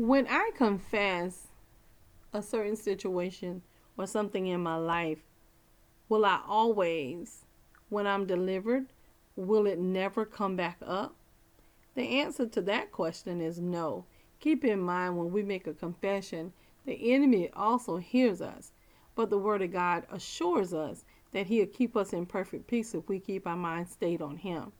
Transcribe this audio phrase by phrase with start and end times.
[0.00, 1.48] when I confess
[2.32, 3.60] a certain situation
[3.98, 5.18] or something in my life,
[6.08, 7.44] will I always,
[7.90, 8.86] when I'm delivered,
[9.36, 11.16] will it never come back up?
[11.96, 14.06] The answer to that question is no.
[14.38, 16.54] Keep in mind when we make a confession,
[16.86, 18.72] the enemy also hears us,
[19.14, 23.06] but the Word of God assures us that He'll keep us in perfect peace if
[23.06, 24.72] we keep our mind stayed on Him.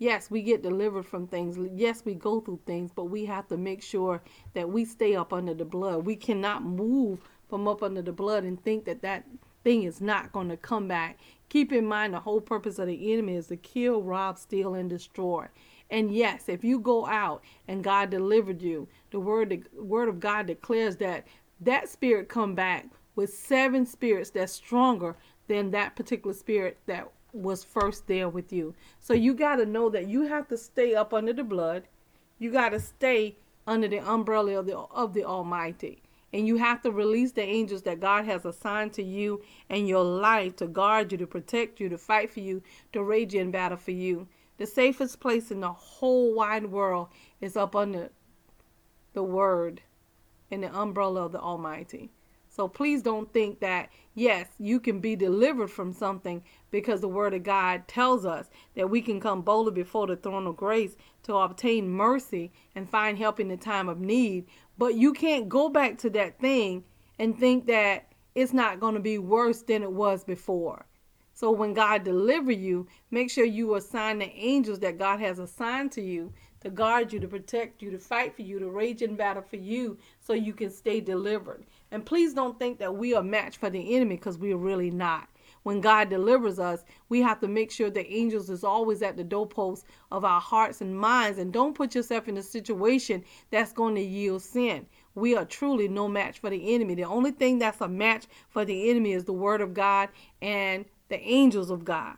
[0.00, 1.58] Yes, we get delivered from things.
[1.74, 4.22] Yes, we go through things, but we have to make sure
[4.54, 6.06] that we stay up under the blood.
[6.06, 7.20] We cannot move
[7.50, 9.26] from up under the blood and think that that
[9.62, 11.20] thing is not going to come back.
[11.50, 14.88] Keep in mind the whole purpose of the enemy is to kill, rob, steal, and
[14.90, 15.46] destroy.
[15.90, 20.18] And yes, if you go out and God delivered you, the word the word of
[20.18, 21.26] God declares that
[21.60, 25.16] that spirit come back with seven spirits that's stronger
[25.48, 28.74] than that particular spirit that was first there with you.
[29.00, 31.84] So you got to know that you have to stay up under the blood.
[32.38, 36.02] You got to stay under the umbrella of the of the Almighty.
[36.32, 40.04] And you have to release the angels that God has assigned to you and your
[40.04, 43.76] life to guard you, to protect you, to fight for you, to rage in battle
[43.76, 44.28] for you.
[44.58, 47.08] The safest place in the whole wide world
[47.40, 48.10] is up under
[49.12, 49.82] the Word
[50.50, 52.10] and the umbrella of the Almighty.
[52.60, 57.32] So please don't think that, yes, you can be delivered from something because the Word
[57.32, 61.36] of God tells us that we can come boldly before the throne of grace to
[61.36, 64.44] obtain mercy and find help in the time of need.
[64.76, 66.84] But you can't go back to that thing
[67.18, 70.84] and think that it's not going to be worse than it was before.
[71.32, 75.92] So when God deliver you, make sure you assign the angels that God has assigned
[75.92, 79.16] to you to guard you, to protect you, to fight for you, to rage in
[79.16, 81.64] battle for you so you can stay delivered.
[81.90, 84.90] And please don't think that we are matched for the enemy because we are really
[84.90, 85.28] not.
[85.62, 89.24] When God delivers us, we have to make sure the angels is always at the
[89.24, 91.38] doorpost of our hearts and minds.
[91.38, 94.86] And don't put yourself in a situation that's going to yield sin.
[95.14, 96.94] We are truly no match for the enemy.
[96.94, 100.08] The only thing that's a match for the enemy is the word of God
[100.40, 102.16] and the angels of God.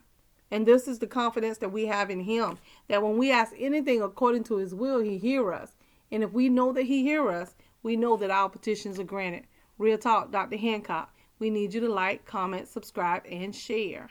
[0.52, 4.02] And this is the confidence that we have in him that when we ask anything
[4.02, 5.72] according to his will, he hear us.
[6.12, 9.46] And if we know that he hear us, we know that our petitions are granted.
[9.82, 10.58] Real talk, Dr.
[10.58, 11.12] Hancock.
[11.40, 14.10] We need you to like, comment, subscribe, and share.